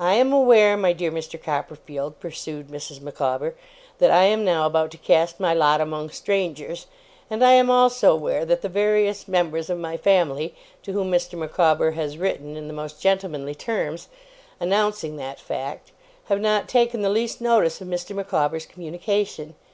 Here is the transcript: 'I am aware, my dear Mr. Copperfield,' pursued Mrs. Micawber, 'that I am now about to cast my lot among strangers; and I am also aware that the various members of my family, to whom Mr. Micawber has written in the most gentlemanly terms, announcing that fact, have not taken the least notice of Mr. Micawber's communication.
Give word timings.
'I 0.00 0.14
am 0.14 0.32
aware, 0.32 0.78
my 0.78 0.94
dear 0.94 1.12
Mr. 1.12 1.38
Copperfield,' 1.38 2.18
pursued 2.20 2.68
Mrs. 2.68 3.02
Micawber, 3.02 3.54
'that 3.98 4.10
I 4.10 4.22
am 4.22 4.46
now 4.46 4.64
about 4.64 4.90
to 4.92 4.96
cast 4.96 5.38
my 5.38 5.52
lot 5.52 5.78
among 5.78 6.08
strangers; 6.08 6.86
and 7.28 7.44
I 7.44 7.52
am 7.52 7.68
also 7.70 8.14
aware 8.14 8.46
that 8.46 8.62
the 8.62 8.70
various 8.70 9.28
members 9.28 9.68
of 9.68 9.76
my 9.78 9.98
family, 9.98 10.54
to 10.84 10.94
whom 10.94 11.10
Mr. 11.10 11.34
Micawber 11.38 11.90
has 11.90 12.16
written 12.16 12.56
in 12.56 12.66
the 12.66 12.72
most 12.72 12.98
gentlemanly 12.98 13.54
terms, 13.54 14.08
announcing 14.58 15.16
that 15.16 15.38
fact, 15.38 15.92
have 16.30 16.40
not 16.40 16.66
taken 16.66 17.02
the 17.02 17.10
least 17.10 17.42
notice 17.42 17.82
of 17.82 17.88
Mr. 17.88 18.16
Micawber's 18.16 18.64
communication. 18.64 19.54